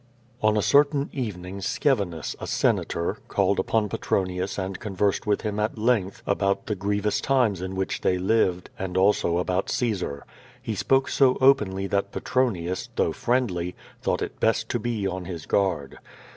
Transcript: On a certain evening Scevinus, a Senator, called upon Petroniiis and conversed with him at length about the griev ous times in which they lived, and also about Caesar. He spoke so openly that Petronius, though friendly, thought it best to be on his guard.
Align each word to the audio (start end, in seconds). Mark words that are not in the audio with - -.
On 0.41 0.57
a 0.57 0.63
certain 0.63 1.11
evening 1.13 1.59
Scevinus, 1.61 2.35
a 2.39 2.47
Senator, 2.47 3.19
called 3.27 3.59
upon 3.59 3.87
Petroniiis 3.87 4.57
and 4.57 4.79
conversed 4.79 5.27
with 5.27 5.41
him 5.41 5.59
at 5.59 5.77
length 5.77 6.23
about 6.25 6.65
the 6.65 6.75
griev 6.75 7.05
ous 7.05 7.21
times 7.21 7.61
in 7.61 7.75
which 7.75 8.01
they 8.01 8.17
lived, 8.17 8.71
and 8.79 8.97
also 8.97 9.37
about 9.37 9.69
Caesar. 9.69 10.25
He 10.59 10.73
spoke 10.73 11.07
so 11.07 11.37
openly 11.39 11.85
that 11.85 12.11
Petronius, 12.11 12.89
though 12.95 13.13
friendly, 13.13 13.75
thought 14.01 14.23
it 14.23 14.39
best 14.39 14.69
to 14.69 14.79
be 14.79 15.05
on 15.05 15.25
his 15.25 15.45
guard. 15.45 15.99